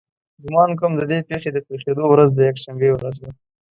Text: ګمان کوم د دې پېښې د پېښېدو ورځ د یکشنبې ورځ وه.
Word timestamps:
ګمان 0.43 0.69
کوم 0.79 0.91
د 0.97 1.01
دې 1.11 1.19
پېښې 1.29 1.49
د 1.53 1.57
پېښېدو 1.67 2.03
ورځ 2.09 2.29
د 2.33 2.39
یکشنبې 2.49 2.89
ورځ 2.93 3.15
وه. 3.21 3.29